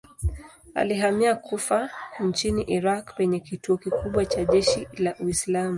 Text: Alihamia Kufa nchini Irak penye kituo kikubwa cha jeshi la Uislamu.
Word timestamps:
Alihamia 0.75 1.35
Kufa 1.35 1.89
nchini 2.19 2.61
Irak 2.63 3.15
penye 3.17 3.39
kituo 3.39 3.77
kikubwa 3.77 4.25
cha 4.25 4.45
jeshi 4.45 4.87
la 4.97 5.15
Uislamu. 5.19 5.69